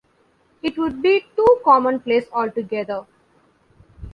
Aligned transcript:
It 0.63 0.79
would 0.79 1.03
be 1.03 1.27
too 1.35 1.59
commonplace 1.63 2.25
altogether. 2.33 3.05